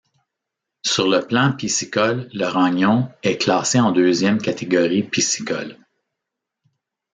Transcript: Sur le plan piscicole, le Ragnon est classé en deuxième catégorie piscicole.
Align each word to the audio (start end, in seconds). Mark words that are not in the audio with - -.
Sur 0.83 1.07
le 1.07 1.27
plan 1.27 1.53
piscicole, 1.55 2.27
le 2.33 2.45
Ragnon 2.45 3.07
est 3.21 3.37
classé 3.37 3.79
en 3.79 3.91
deuxième 3.91 4.41
catégorie 4.41 5.03
piscicole. 5.03 5.77